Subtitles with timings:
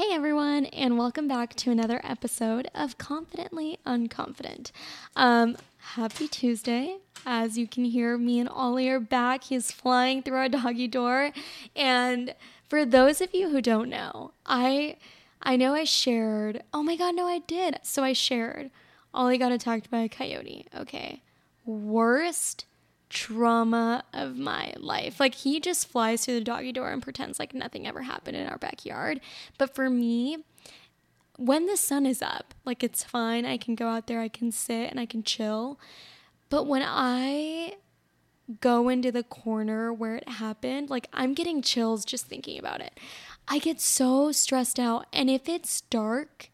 [0.00, 4.72] Hey everyone, and welcome back to another episode of Confidently Unconfident.
[5.14, 6.96] Um, happy Tuesday.
[7.26, 9.44] As you can hear, me and Ollie are back.
[9.44, 11.32] He's flying through our doggy door.
[11.76, 12.34] And
[12.66, 14.96] for those of you who don't know, I
[15.42, 17.78] I know I shared oh my god, no, I did.
[17.82, 18.70] So I shared
[19.12, 20.64] Ollie got attacked by a coyote.
[20.74, 21.20] Okay.
[21.66, 22.64] Worst
[23.10, 25.20] trauma of my life.
[25.20, 28.46] Like he just flies through the doggy door and pretends like nothing ever happened in
[28.46, 29.20] our backyard.
[29.58, 30.38] But for me,
[31.36, 33.44] when the sun is up, like it's fine.
[33.44, 35.78] I can go out there, I can sit and I can chill.
[36.48, 37.74] But when I
[38.60, 42.98] go into the corner where it happened, like I'm getting chills just thinking about it.
[43.48, 45.06] I get so stressed out.
[45.12, 46.50] And if it's dark,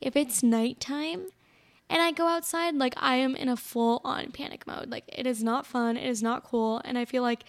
[0.00, 1.28] if it's nighttime,
[1.90, 4.90] and I go outside, like I am in a full on panic mode.
[4.90, 6.80] Like it is not fun, it is not cool.
[6.84, 7.44] And I feel like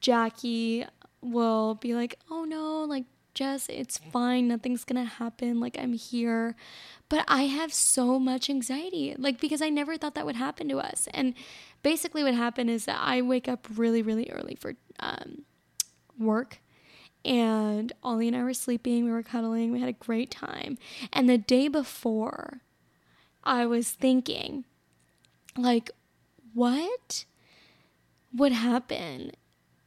[0.00, 0.86] Jackie
[1.20, 6.54] will be like, oh no, like Jess, it's fine, nothing's gonna happen, like I'm here.
[7.08, 10.78] But I have so much anxiety, like because I never thought that would happen to
[10.78, 11.08] us.
[11.12, 11.34] And
[11.82, 15.42] basically, what happened is that I wake up really, really early for um,
[16.18, 16.60] work
[17.24, 20.76] and Ollie and I were sleeping, we were cuddling, we had a great time.
[21.12, 22.60] And the day before,
[23.44, 24.64] I was thinking,
[25.56, 25.90] like,
[26.52, 27.24] what
[28.32, 29.32] would happen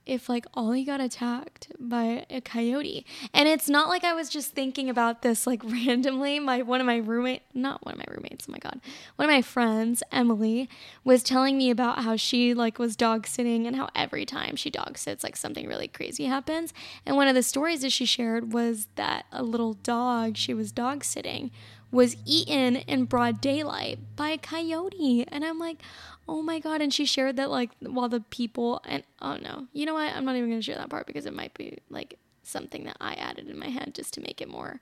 [0.08, 3.06] if like Ollie got attacked by a coyote.
[3.34, 6.40] And it's not like I was just thinking about this like randomly.
[6.40, 8.80] My one of my roommate, not one of my roommates, oh my god.
[9.18, 10.70] One of my friends, Emily,
[11.04, 14.70] was telling me about how she like was dog sitting and how every time she
[14.70, 16.74] dog sits like something really crazy happens.
[17.06, 20.72] And one of the stories that she shared was that a little dog she was
[20.72, 21.52] dog sitting
[21.92, 25.26] was eaten in broad daylight by a coyote.
[25.28, 25.82] And I'm like,
[26.28, 26.82] oh my God.
[26.82, 30.14] And she shared that, like, while the people, and oh no, you know what?
[30.14, 32.98] I'm not even going to share that part because it might be like something that
[33.00, 34.80] I added in my head just to make it more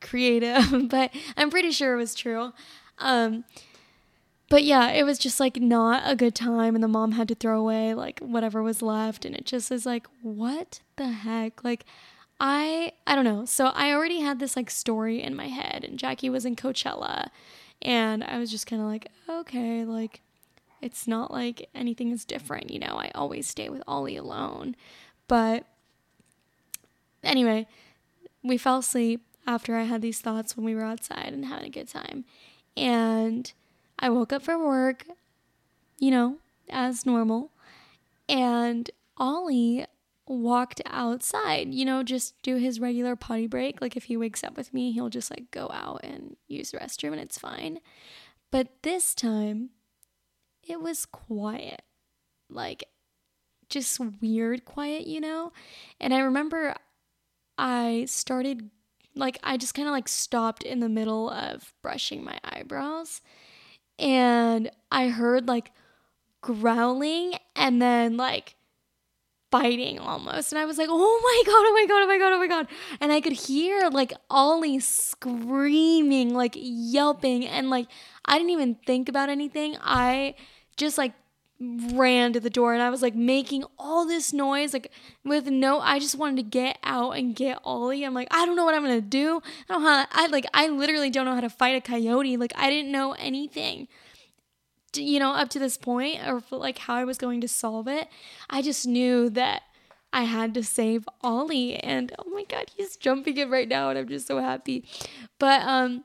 [0.00, 0.88] creative.
[0.88, 2.52] but I'm pretty sure it was true.
[2.98, 3.44] Um,
[4.50, 7.34] but yeah, it was just like not a good time, and the mom had to
[7.34, 11.62] throw away like whatever was left, and it just is like, what the heck?
[11.62, 11.84] Like,
[12.40, 13.44] I I don't know.
[13.44, 17.28] So I already had this like story in my head and Jackie was in Coachella
[17.82, 20.20] and I was just kind of like, okay, like
[20.80, 22.96] it's not like anything is different, you know.
[22.96, 24.76] I always stay with Ollie alone.
[25.26, 25.64] But
[27.22, 27.66] anyway,
[28.42, 31.70] we fell asleep after I had these thoughts when we were outside and having a
[31.70, 32.24] good time.
[32.76, 33.52] And
[33.98, 35.06] I woke up from work,
[35.98, 36.36] you know,
[36.70, 37.50] as normal.
[38.28, 39.86] And Ollie
[40.28, 43.80] walked outside, you know, just do his regular potty break.
[43.80, 46.78] Like if he wakes up with me, he'll just like go out and use the
[46.78, 47.80] restroom and it's fine.
[48.50, 49.70] But this time,
[50.62, 51.82] it was quiet.
[52.50, 52.84] Like
[53.68, 55.52] just weird quiet, you know?
[56.00, 56.74] And I remember
[57.56, 58.70] I started
[59.14, 63.20] like I just kind of like stopped in the middle of brushing my eyebrows
[63.98, 65.72] and I heard like
[66.40, 68.54] growling and then like
[69.50, 70.52] fighting almost.
[70.52, 72.46] And I was like, oh my God, oh my God, oh my God, oh my
[72.46, 72.68] God.
[73.00, 77.46] And I could hear like Ollie screaming, like yelping.
[77.46, 77.88] And like,
[78.24, 79.76] I didn't even think about anything.
[79.80, 80.34] I
[80.76, 81.12] just like
[81.60, 84.92] ran to the door and I was like making all this noise, like
[85.24, 88.04] with no, I just wanted to get out and get Ollie.
[88.04, 89.42] I'm like, I don't know what I'm gonna do.
[89.68, 92.36] I don't know how, I like, I literally don't know how to fight a coyote.
[92.36, 93.88] Like, I didn't know anything
[94.98, 98.08] you know, up to this point or like how I was going to solve it.
[98.50, 99.62] I just knew that
[100.12, 103.98] I had to save Ollie and oh my god, he's jumping it right now and
[103.98, 104.84] I'm just so happy.
[105.38, 106.04] But um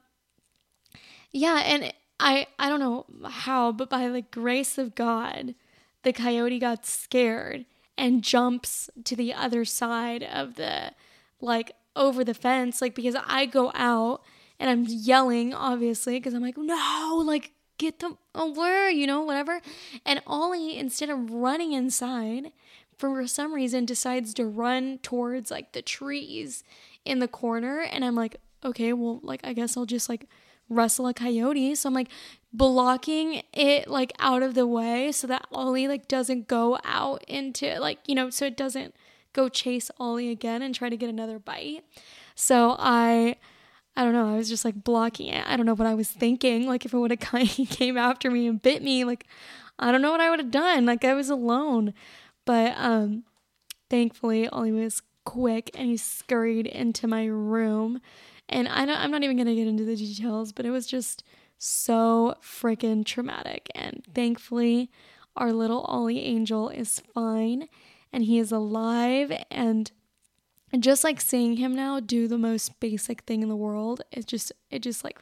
[1.31, 5.55] yeah, and I I don't know how, but by the grace of God,
[6.03, 7.65] the coyote got scared
[7.97, 10.91] and jumps to the other side of the
[11.39, 14.21] like over the fence like because I go out
[14.59, 17.51] and I'm yelling obviously because I'm like no like
[17.83, 19.61] get them away, you know, whatever.
[20.05, 22.51] And Ollie, instead of running inside,
[22.97, 26.63] for some reason decides to run towards like the trees
[27.03, 27.81] in the corner.
[27.81, 30.27] And I'm like, okay, well, like, I guess I'll just like
[30.69, 31.75] wrestle a coyote.
[31.75, 32.07] So I'm like
[32.53, 37.79] blocking it like out of the way so that Ollie like doesn't go out into
[37.79, 38.95] like, you know, so it doesn't
[39.33, 41.83] go chase Ollie again and try to get another bite.
[42.35, 43.35] So I
[43.95, 44.33] I don't know.
[44.33, 45.45] I was just like blocking it.
[45.47, 46.67] I don't know what I was thinking.
[46.67, 47.19] Like if it would have
[47.69, 49.27] came after me and bit me, like
[49.77, 50.85] I don't know what I would have done.
[50.85, 51.93] Like I was alone.
[52.45, 53.23] But um
[53.89, 58.01] thankfully Ollie was quick and he scurried into my room.
[58.49, 61.23] And I don't, I'm not even gonna get into the details, but it was just
[61.57, 63.69] so freaking traumatic.
[63.73, 64.89] And thankfully,
[65.35, 67.67] our little Ollie angel is fine
[68.11, 69.91] and he is alive and
[70.73, 74.25] And just like seeing him now do the most basic thing in the world, it
[74.25, 75.19] just it just like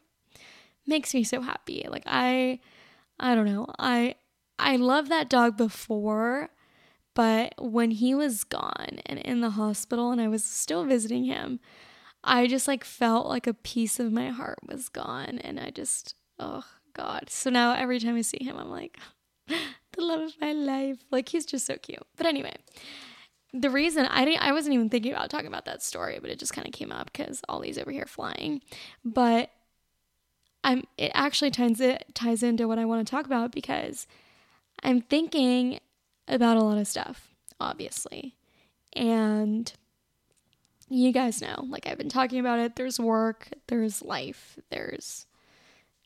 [0.88, 1.86] makes me so happy.
[1.89, 2.62] Like I
[3.19, 3.68] I don't know.
[3.77, 4.15] I
[4.57, 6.51] I love that dog before,
[7.13, 11.59] but when he was gone and in the hospital and I was still visiting him,
[12.24, 16.15] I just like felt like a piece of my heart was gone and I just
[16.39, 16.63] oh
[16.94, 17.30] god.
[17.30, 18.97] So now every time I see him I'm like
[19.47, 19.57] the
[19.97, 21.00] love of my life.
[21.12, 22.07] Like he's just so cute.
[22.15, 22.56] But anyway,
[23.53, 26.39] the reason I didn't I wasn't even thinking about talking about that story, but it
[26.39, 28.62] just kind of came up cuz Ollie's over here flying.
[29.03, 29.51] But
[30.63, 34.07] I'm it actually ties it ties into what I want to talk about because
[34.83, 35.80] I'm thinking
[36.27, 38.36] about a lot of stuff, obviously.
[38.94, 39.71] And
[40.89, 45.25] you guys know, like I've been talking about it, there's work, there's life, there's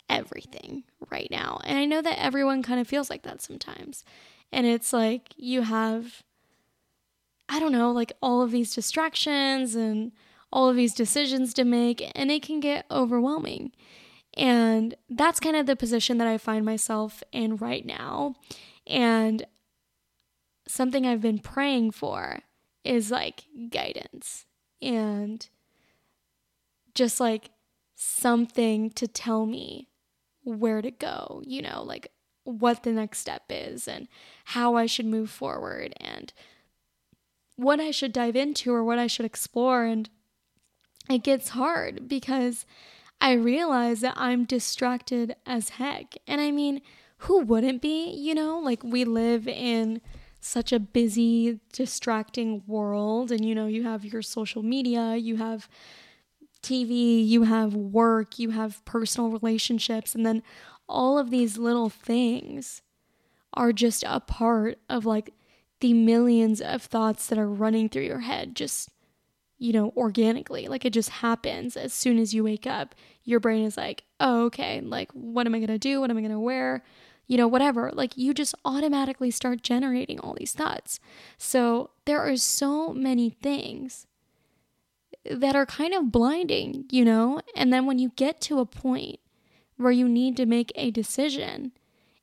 [0.09, 1.59] everything right now.
[1.63, 4.03] And I know that everyone kind of feels like that sometimes.
[4.51, 6.23] And it's like you have,
[7.47, 10.11] I don't know, like all of these distractions and
[10.51, 13.71] all of these decisions to make, and it can get overwhelming.
[14.35, 18.35] And that's kind of the position that I find myself in right now.
[18.87, 19.45] And
[20.67, 22.39] something I've been praying for
[22.83, 24.45] is like guidance
[24.81, 25.47] and
[26.93, 27.51] just like
[27.95, 29.89] something to tell me
[30.43, 32.11] where to go, you know, like
[32.43, 34.07] what the next step is and
[34.45, 36.31] how I should move forward and
[37.55, 39.83] what I should dive into or what I should explore.
[39.83, 40.09] And
[41.09, 42.65] it gets hard because
[43.21, 46.15] I realize that I'm distracted as heck.
[46.27, 46.81] And I mean,
[47.19, 48.11] who wouldn't be?
[48.11, 50.01] You know, like we live in
[50.39, 53.31] such a busy, distracting world.
[53.31, 55.67] And, you know, you have your social media, you have
[56.61, 60.41] TV, you have work, you have personal relationships, and then
[60.89, 62.81] all of these little things
[63.53, 65.31] are just a part of like
[65.79, 68.89] the millions of thoughts that are running through your head just
[69.57, 70.67] you know organically.
[70.67, 71.77] Like it just happens.
[71.77, 75.55] As soon as you wake up your brain is like oh okay like what am
[75.55, 76.01] i going to do?
[76.01, 76.83] What am i going to wear?
[77.27, 77.91] You know whatever.
[77.93, 80.99] Like you just automatically start generating all these thoughts.
[81.37, 84.07] So there are so many things
[85.29, 87.41] that are kind of blinding, you know?
[87.55, 89.19] And then when you get to a point
[89.77, 91.71] where you need to make a decision,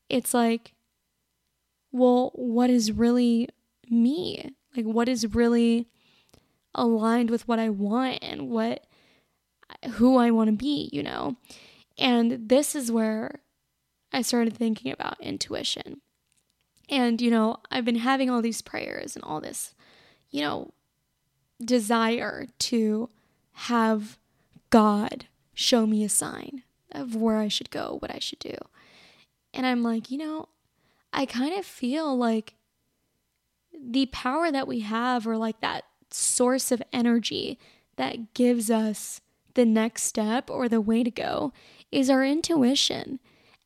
[0.08, 0.74] it's like,
[1.92, 3.48] well, what is really
[3.88, 4.54] me?
[4.76, 5.86] Like, what is really
[6.74, 8.86] aligned with what I want and what,
[9.92, 11.36] who I want to be, you know?
[11.98, 13.40] And this is where
[14.12, 16.00] I started thinking about intuition.
[16.88, 19.74] And, you know, I've been having all these prayers and all this,
[20.30, 20.72] you know,
[21.62, 23.08] desire to
[23.52, 24.18] have
[24.70, 28.56] God show me a sign of where I should go, what I should do.
[29.54, 30.48] And I'm like, you know,
[31.12, 32.54] I kind of feel like
[33.78, 37.58] the power that we have, or like that source of energy
[37.96, 39.20] that gives us
[39.54, 41.52] the next step or the way to go,
[41.90, 43.18] is our intuition.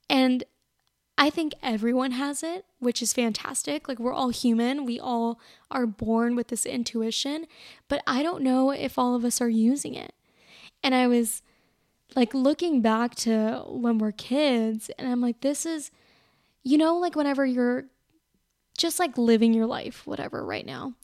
[0.09, 0.45] And
[1.19, 3.89] I think everyone has it, which is fantastic.
[3.89, 5.41] Like, we're all human, we all
[5.71, 7.47] are born with this intuition,
[7.89, 10.13] but I don't know if all of us are using it.
[10.83, 11.43] And I was
[12.15, 15.91] like looking back to when we're kids, and I'm like, this is,
[16.67, 17.85] you know, like whenever you're
[18.77, 20.95] just like living your life, whatever, right now.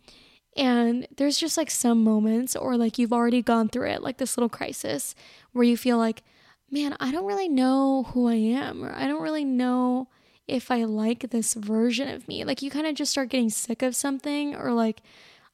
[0.56, 4.37] And there's just like some moments, or like you've already gone through it, like this
[4.37, 5.14] little crisis
[5.53, 6.25] where you feel like,
[6.69, 10.08] man, I don't really know who I am, or I don't really know
[10.48, 12.43] if I like this version of me.
[12.43, 15.01] Like, you kind of just start getting sick of something or like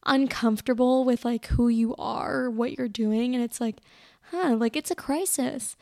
[0.06, 3.35] uncomfortable with like who you are, what you're doing.
[3.35, 3.76] And it's like,
[4.30, 5.76] huh, like it's a crisis.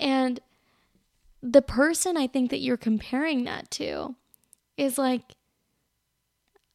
[0.00, 0.40] And
[1.42, 4.16] the person I think that you're comparing that to
[4.76, 5.22] is like,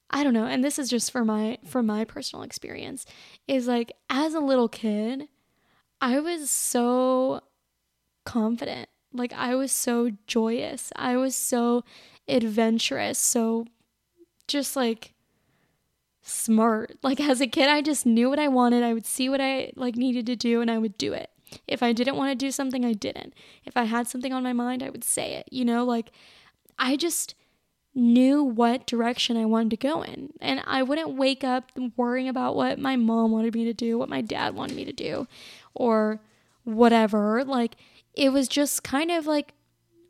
[0.10, 3.06] I don't know, and this is just for my for my personal experience
[3.48, 5.28] is like as a little kid,
[6.00, 7.42] I was so
[8.24, 8.90] confident.
[9.12, 10.92] Like I was so joyous.
[10.96, 11.84] I was so
[12.28, 13.66] adventurous, so
[14.48, 15.14] just like
[16.22, 16.98] smart.
[17.02, 18.84] Like as a kid, I just knew what I wanted.
[18.84, 21.30] I would see what I like needed to do and I would do it.
[21.68, 23.34] If I didn't want to do something, I didn't.
[23.66, 25.48] If I had something on my mind, I would say it.
[25.52, 26.12] You know, like
[26.78, 27.36] I just
[27.96, 30.34] knew what direction I wanted to go in.
[30.42, 34.10] And I wouldn't wake up worrying about what my mom wanted me to do, what
[34.10, 35.28] my dad wanted me to do,
[35.74, 36.20] or
[36.64, 37.44] whatever.
[37.44, 37.76] Like
[38.14, 39.54] it was just kind of like,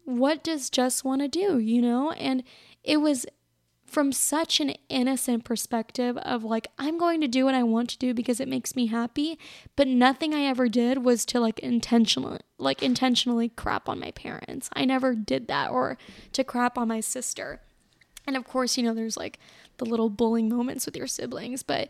[0.05, 2.11] what does Jess want to do, you know?
[2.11, 2.43] And
[2.83, 3.25] it was
[3.93, 7.97] from such an innocent perspective of like, I'm going to do what I want to
[7.97, 9.37] do because it makes me happy.
[9.75, 14.69] But nothing I ever did was to like intentionally, like intentionally crap on my parents.
[14.73, 15.97] I never did that or
[16.33, 17.61] to crap on my sister.
[18.25, 19.37] And of course, you know, there's like
[19.77, 21.89] the little bullying moments with your siblings, but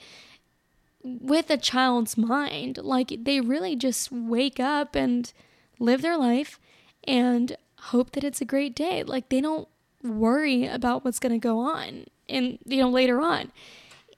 [1.04, 2.80] with a child's mind.
[2.80, 5.32] Like they really just wake up and
[5.80, 6.60] live their life
[7.06, 9.04] and hope that it's a great day.
[9.04, 9.68] Like they don't
[10.04, 13.52] worry about what's going to go on and you know later on.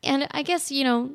[0.03, 1.11] And I guess, you know,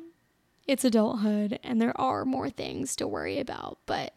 [0.67, 4.15] it's adulthood and there are more things to worry about, but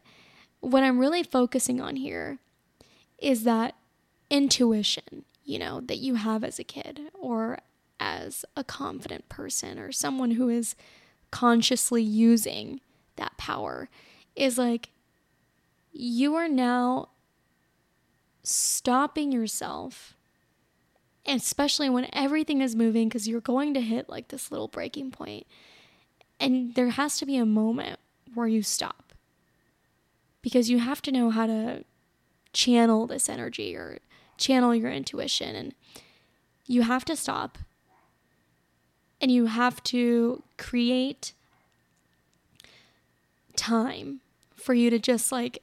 [0.59, 2.39] what I'm really focusing on here
[3.17, 3.75] is that
[4.29, 7.59] intuition, you know, that you have as a kid or
[7.99, 10.75] as a confident person or someone who is
[11.31, 12.79] consciously using
[13.15, 13.89] that power
[14.35, 14.89] is like
[15.91, 17.09] you are now
[18.43, 20.15] stopping yourself
[21.25, 25.47] especially when everything is moving because you're going to hit like this little breaking point.
[26.39, 27.99] And there has to be a moment
[28.33, 29.13] where you stop.
[30.41, 31.85] Because you have to know how to
[32.51, 33.99] channel this energy or
[34.37, 35.55] channel your intuition.
[35.55, 35.73] And
[36.67, 37.57] you have to stop.
[39.21, 41.31] And you have to create
[43.55, 44.19] time
[44.55, 45.61] for you to just like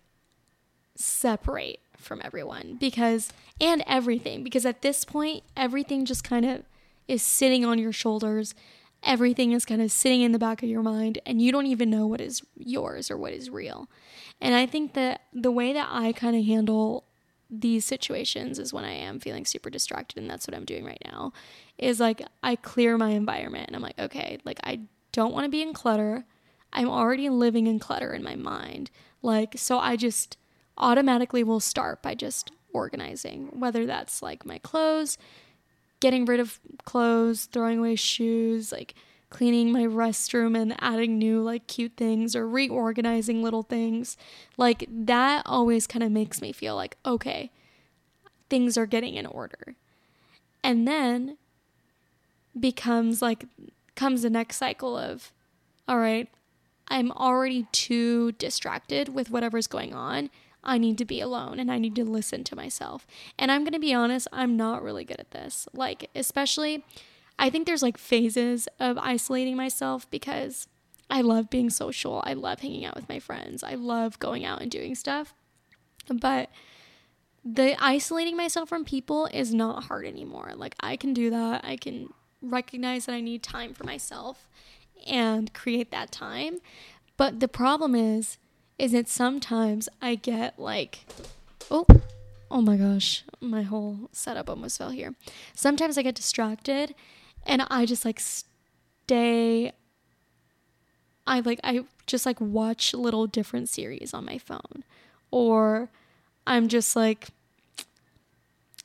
[0.95, 6.63] separate from everyone because and everything because at this point everything just kind of
[7.09, 8.55] is sitting on your shoulders.
[9.03, 11.91] Everything is kind of sitting in the back of your mind and you don't even
[11.91, 13.89] know what is yours or what is real.
[14.41, 17.05] And i think that the way that i kind of handle
[17.51, 21.03] these situations is when I am feeling super distracted and that's what I'm doing right
[21.05, 21.33] now
[21.79, 24.81] is like I clear my environment and I'm like okay like I
[25.13, 26.25] don't want to be in clutter.
[26.73, 28.91] I'm already living in clutter in my mind.
[29.21, 30.37] Like so I just
[30.81, 35.19] automatically will start by just organizing whether that's like my clothes
[36.01, 38.95] getting rid of clothes throwing away shoes like
[39.31, 44.17] cleaning my restroom and adding new like cute things or reorganizing little things.
[44.57, 47.51] Like that always kind of makes me feel like okay,
[48.51, 49.77] things are getting in order.
[50.63, 51.39] And then
[52.59, 53.45] becomes like
[53.95, 55.33] comes the next cycle of
[55.89, 56.29] all right,
[56.89, 60.29] I'm already too distracted with whatever's going on.
[60.63, 63.07] I need to be alone and I need to listen to myself.
[63.39, 65.69] And I'm going to be honest, I'm not really good at this.
[65.73, 66.85] Like, especially
[67.41, 70.69] I think there's like phases of isolating myself because
[71.09, 72.23] I love being social.
[72.27, 73.65] I love hanging out with my friends.
[73.65, 75.35] I love going out and doing stuff.
[76.09, 76.51] But
[77.43, 80.53] the isolating myself from people is not hard anymore.
[80.55, 81.65] Like I can do that.
[81.65, 82.13] I can
[82.43, 84.47] recognize that I need time for myself
[85.07, 86.59] and create that time.
[87.17, 88.37] But the problem is
[88.81, 91.01] is that sometimes I get like
[91.71, 91.87] oh
[92.51, 95.15] oh my gosh, my whole setup almost fell here.
[95.55, 96.95] Sometimes I get distracted
[97.47, 99.73] and I just like stay
[101.27, 104.85] I like I just like watch little different series on my phone
[105.31, 105.91] or
[106.47, 107.29] I'm just like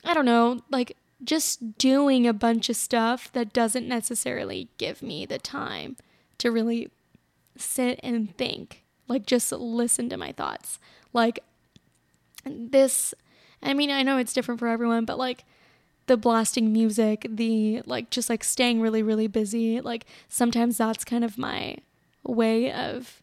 [0.04, 5.24] I don't know, like just doing a bunch of stuff that doesn't necessarily give me
[5.24, 5.96] the time
[6.38, 6.90] to really
[7.56, 8.84] sit and think.
[9.08, 10.78] Like just listen to my thoughts.
[11.12, 11.40] Like
[12.44, 13.14] this
[13.62, 15.44] I mean, I know it's different for everyone, but like
[16.06, 19.80] the blasting music, the like just like staying really, really busy.
[19.80, 21.76] Like sometimes that's kind of my
[22.22, 23.22] way of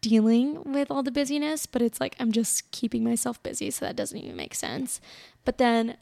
[0.00, 3.96] dealing with all the busyness, but it's like I'm just keeping myself busy, so that
[3.96, 5.00] doesn't even make sense.
[5.44, 5.96] But then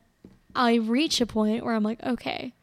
[0.55, 2.55] I reach a point where I'm like, okay,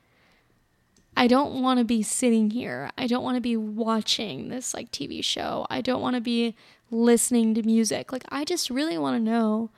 [1.17, 2.91] I don't want to be sitting here.
[2.95, 5.65] I don't want to be watching this like TV show.
[5.67, 6.55] I don't want to be
[6.91, 8.11] listening to music.
[8.11, 9.71] Like I just really want to know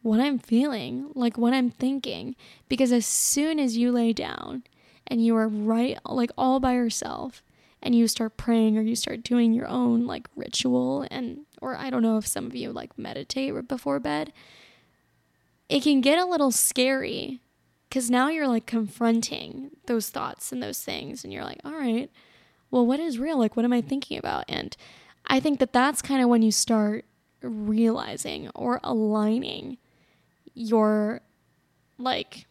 [0.00, 2.36] what I'm feeling, like what I'm thinking.
[2.70, 4.62] Because as soon as you lay down
[5.06, 7.42] and you are right, like all by yourself,
[7.82, 11.90] and you start praying or you start doing your own like ritual, and, or I
[11.90, 14.32] don't know if some of you like meditate before bed,
[15.68, 17.40] it can get a little scary
[17.88, 22.10] because now you're like confronting those thoughts and those things, and you're like, all right,
[22.70, 23.38] well, what is real?
[23.38, 24.44] Like, what am I thinking about?
[24.48, 24.76] And
[25.26, 27.04] I think that that's kind of when you start
[27.42, 29.78] realizing or aligning
[30.54, 31.20] your
[31.98, 32.46] like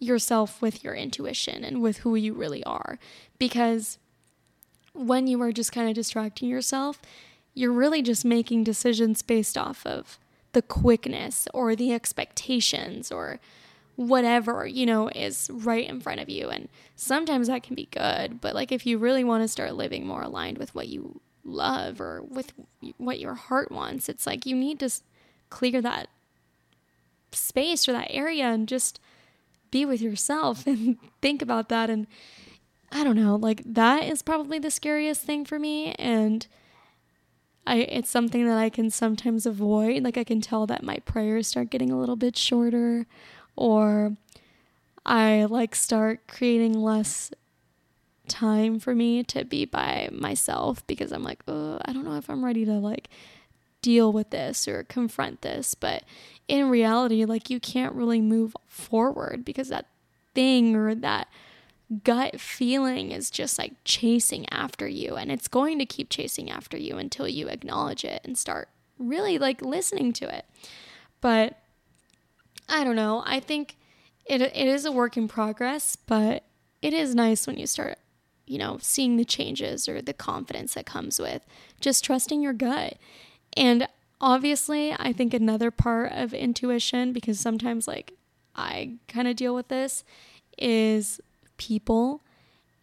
[0.00, 2.98] yourself with your intuition and with who you really are
[3.38, 3.98] because
[4.92, 7.00] when you are just kind of distracting yourself
[7.54, 10.18] you're really just making decisions based off of
[10.52, 13.38] the quickness or the expectations or
[13.98, 16.48] whatever you know is right in front of you.
[16.48, 20.06] And sometimes that can be good but like if you really want to start living
[20.06, 22.52] more aligned with what you love or with
[22.98, 24.90] what your heart wants it's like you need to
[25.48, 26.08] clear that
[27.32, 29.00] space or that area and just
[29.70, 31.90] be with yourself and think about that.
[31.90, 32.06] And
[32.90, 35.94] I don't know, like that is probably the scariest thing for me.
[35.98, 36.46] And
[37.66, 40.02] I it's something that I can sometimes avoid.
[40.02, 43.06] Like I can tell that my prayers start getting a little bit shorter
[43.58, 44.16] or
[45.04, 47.32] I like start creating less
[48.28, 52.30] time for me to be by myself because I'm like, oh, I don't know if
[52.30, 53.08] I'm ready to like
[53.82, 55.74] deal with this or confront this.
[55.74, 56.04] But
[56.46, 59.86] in reality, like you can't really move forward because that
[60.34, 61.28] thing or that
[62.04, 66.76] gut feeling is just like chasing after you and it's going to keep chasing after
[66.76, 70.44] you until you acknowledge it and start really like listening to it.
[71.20, 71.58] But
[72.68, 73.22] I don't know.
[73.26, 73.76] I think
[74.26, 76.44] it it is a work in progress, but
[76.82, 77.98] it is nice when you start,
[78.46, 81.44] you know, seeing the changes or the confidence that comes with
[81.80, 82.96] just trusting your gut.
[83.56, 83.88] And
[84.20, 88.12] obviously, I think another part of intuition because sometimes like
[88.54, 90.04] I kind of deal with this
[90.58, 91.20] is
[91.56, 92.22] people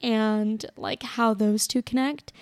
[0.01, 2.33] and like how those two connect.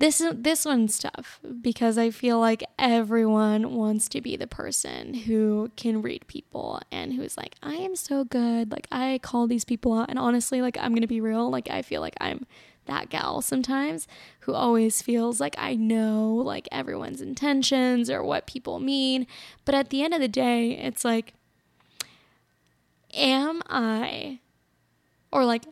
[0.00, 5.70] This this one's tough because I feel like everyone wants to be the person who
[5.76, 8.72] can read people and who's like, I am so good.
[8.72, 11.82] Like I call these people out and honestly, like I'm gonna be real, like I
[11.82, 12.46] feel like I'm
[12.86, 14.08] that gal sometimes
[14.40, 19.26] who always feels like I know like everyone's intentions or what people mean.
[19.66, 21.34] But at the end of the day, it's like,
[23.12, 24.38] am I
[25.30, 25.64] or like,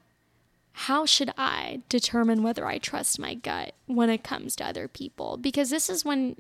[0.83, 5.37] how should I determine whether I trust my gut when it comes to other people?
[5.37, 6.37] Because this is when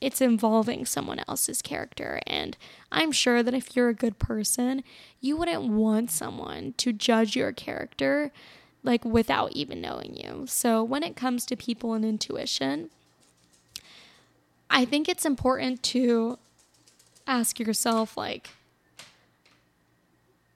[0.00, 2.20] it's involving someone else's character.
[2.26, 2.56] And
[2.90, 4.82] I'm sure that if you're a good person,
[5.20, 8.32] you wouldn't want someone to judge your character
[8.82, 10.46] like without even knowing you.
[10.48, 12.90] So when it comes to people and intuition,
[14.68, 16.40] I think it's important to
[17.24, 18.50] ask yourself like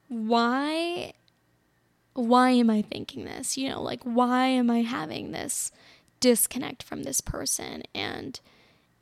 [0.09, 1.13] why
[2.15, 3.57] why am I thinking this?
[3.57, 5.73] You know, like, why am I having this
[6.21, 7.83] disconnect from this person?
[7.95, 8.41] And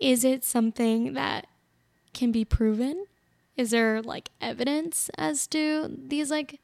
[0.00, 1.47] is it something that
[2.12, 3.07] can be proven?
[3.57, 6.61] Is there like evidence as to these like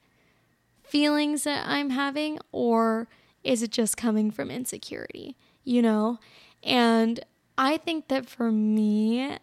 [0.82, 2.38] feelings that I'm having?
[2.50, 3.08] Or
[3.44, 5.36] is it just coming from insecurity?
[5.64, 6.18] You know?
[6.64, 7.20] And
[7.56, 9.36] I think that for me,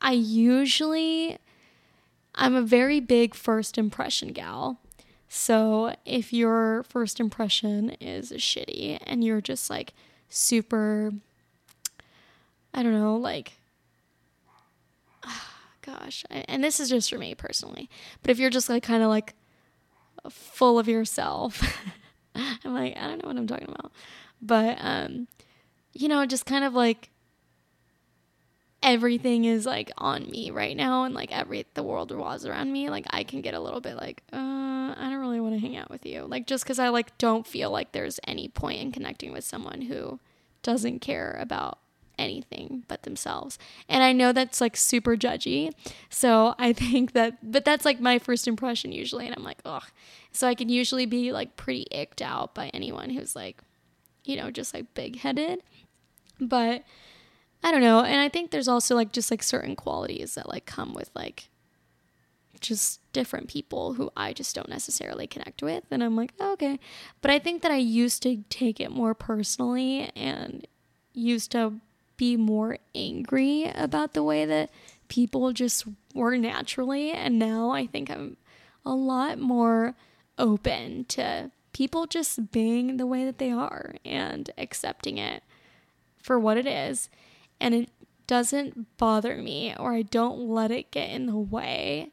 [0.00, 1.38] I usually,
[2.34, 4.80] I'm a very big first impression gal.
[5.36, 9.92] So if your first impression is shitty and you're just like
[10.28, 11.10] super,
[12.72, 13.54] I don't know, like,
[15.82, 17.90] gosh, and this is just for me personally,
[18.22, 19.34] but if you're just like kind of like
[20.30, 21.60] full of yourself,
[22.36, 23.90] I'm like, I don't know what I'm talking about,
[24.40, 25.26] but, um,
[25.92, 27.10] you know, just kind of like
[28.84, 32.90] everything is like on me right now and like every the world revolves around me
[32.90, 34.53] like i can get a little bit like uh
[35.34, 36.24] really want to hang out with you.
[36.26, 39.82] Like just because i like don't feel like there's any point in connecting with someone
[39.82, 40.20] who
[40.62, 41.78] doesn't care about
[42.18, 43.58] anything but themselves.
[43.88, 45.72] And i know that's like super judgy
[46.08, 49.84] so i think that but that's like my first impression usually and i'm like ugh.
[50.32, 53.62] So i can usually be like pretty icked out by anyone who's like
[54.24, 55.60] you know just like big headed
[56.40, 56.84] but
[57.62, 58.00] I don't know.
[58.00, 61.48] And I think there's also like just like certain qualities that like come with like
[62.60, 65.84] just different people who I just don't necessarily connect with.
[65.90, 66.78] And I'm like, oh, okay.
[67.22, 70.66] But I think that I used to take it more personally and
[71.14, 71.80] used to
[72.18, 74.70] be more angry about the way that
[75.08, 77.12] people just were naturally.
[77.12, 78.36] And now I think I'm
[78.84, 79.94] a lot more
[80.36, 85.42] open to people just being the way that they are and accepting it
[86.22, 87.08] for what it is
[87.60, 87.90] and it
[88.26, 92.10] doesn't bother me or I don't let it get in the way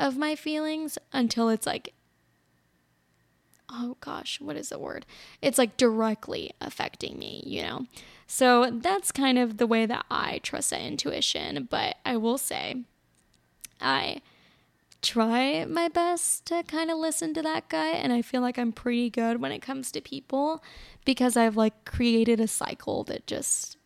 [0.00, 1.94] of my feelings until it's like
[3.72, 5.06] oh gosh, what is the word?
[5.40, 7.86] It's like directly affecting me, you know?
[8.26, 11.68] So that's kind of the way that I trust that intuition.
[11.70, 12.82] But I will say,
[13.80, 14.22] I
[15.02, 17.90] try my best to kind of listen to that guy.
[17.90, 20.62] And I feel like I'm pretty good when it comes to people
[21.04, 23.76] because I've like created a cycle that just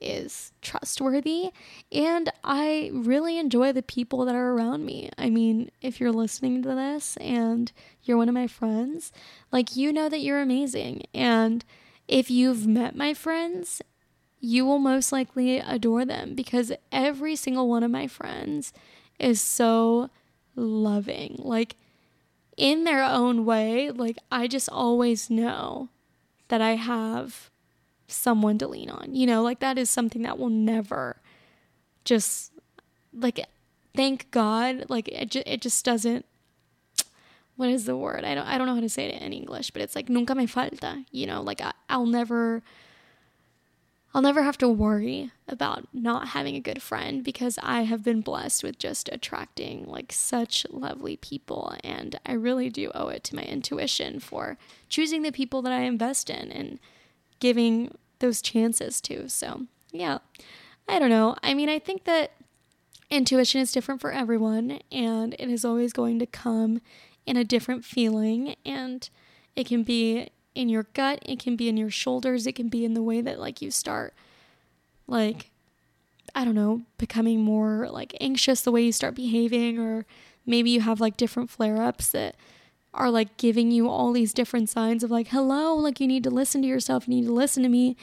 [0.00, 1.50] is trustworthy
[1.90, 5.10] and I really enjoy the people that are around me.
[5.18, 9.12] I mean, if you're listening to this and you're one of my friends,
[9.50, 11.04] like you know that you're amazing.
[11.14, 11.64] And
[12.06, 13.82] if you've met my friends,
[14.40, 18.72] you will most likely adore them because every single one of my friends
[19.18, 20.10] is so
[20.54, 21.36] loving.
[21.38, 21.76] Like
[22.56, 25.88] in their own way, like I just always know
[26.48, 27.50] that I have
[28.08, 29.14] someone to lean on.
[29.14, 31.20] You know, like that is something that will never
[32.04, 32.52] just
[33.12, 33.40] like
[33.94, 36.24] thank God, like it just, it just doesn't
[37.56, 38.24] what is the word?
[38.24, 40.34] I don't I don't know how to say it in English, but it's like nunca
[40.34, 42.62] me falta, you know, like I, I'll never
[44.14, 48.20] I'll never have to worry about not having a good friend because I have been
[48.20, 51.74] blessed with just attracting like such lovely people.
[51.84, 54.56] And I really do owe it to my intuition for
[54.88, 56.78] choosing the people that I invest in and
[57.40, 59.28] giving those chances to.
[59.28, 60.18] So, yeah,
[60.88, 61.36] I don't know.
[61.42, 62.32] I mean, I think that
[63.10, 66.80] intuition is different for everyone and it is always going to come
[67.26, 68.56] in a different feeling.
[68.64, 69.08] And
[69.56, 72.84] it can be in your gut, it can be in your shoulders, it can be
[72.84, 74.14] in the way that like you start
[75.06, 75.50] like
[76.34, 80.04] I don't know, becoming more like anxious the way you start behaving or
[80.46, 82.36] maybe you have like different flare-ups that
[82.98, 86.30] are like giving you all these different signs of like hello, like you need to
[86.30, 87.96] listen to yourself, you need to listen to me.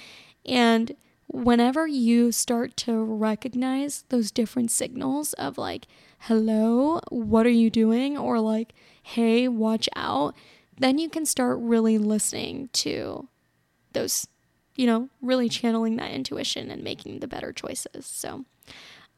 [0.46, 0.96] And
[1.28, 5.86] whenever you start to recognize those different signals of like
[6.20, 10.36] hello, what are you doing or like hey, watch out,
[10.80, 13.28] then you can start really listening to
[13.94, 14.28] those,
[14.76, 18.08] you know, really channeling that intuition and making the better choices.
[18.08, 18.46] So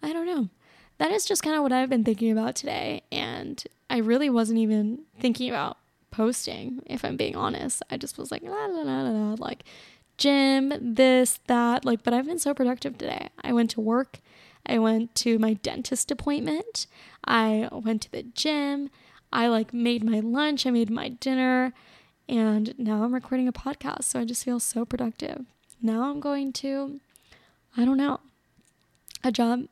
[0.03, 0.49] I don't know.
[0.97, 3.03] That is just kind of what I've been thinking about today.
[3.11, 5.77] And I really wasn't even thinking about
[6.11, 7.83] posting, if I'm being honest.
[7.91, 9.63] I just was like, la, la, la, la, like
[10.17, 11.85] gym, this, that.
[11.85, 13.29] Like, but I've been so productive today.
[13.43, 14.19] I went to work.
[14.65, 16.87] I went to my dentist appointment.
[17.25, 18.89] I went to the gym.
[19.31, 21.73] I like made my lunch, I made my dinner,
[22.29, 24.05] and now I'm recording a podcast.
[24.05, 25.45] So I just feel so productive.
[25.81, 26.99] Now I'm going to,
[27.75, 28.19] I don't know,
[29.23, 29.65] a job,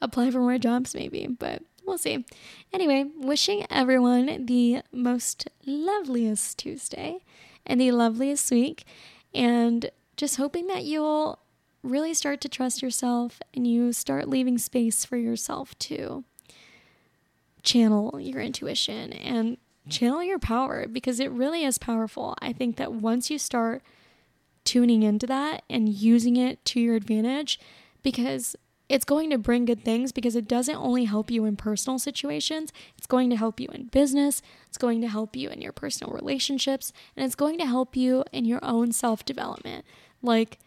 [0.00, 2.24] apply for more jobs maybe, but we'll see.
[2.72, 7.18] Anyway, wishing everyone the most loveliest Tuesday
[7.64, 8.84] and the loveliest week,
[9.34, 11.38] and just hoping that you'll
[11.82, 16.24] really start to trust yourself and you start leaving space for yourself to
[17.62, 19.56] channel your intuition and
[19.88, 22.36] channel your power because it really is powerful.
[22.40, 23.82] I think that once you start
[24.64, 27.60] tuning into that and using it to your advantage,
[28.02, 28.56] because
[28.88, 32.72] it's going to bring good things because it doesn't only help you in personal situations,
[32.96, 36.12] it's going to help you in business, it's going to help you in your personal
[36.12, 39.84] relationships, and it's going to help you in your own self development.
[40.22, 40.58] Like,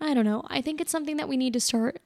[0.00, 2.00] I don't know, I think it's something that we need to start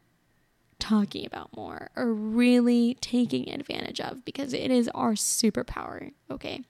[0.78, 6.12] talking about more or really taking advantage of because it is our superpower.
[6.30, 6.64] Okay.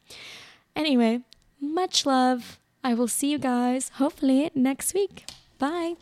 [0.74, 1.20] Anyway,
[1.60, 2.58] much love.
[2.84, 5.24] I will see you guys hopefully next week.
[5.58, 5.96] Bye.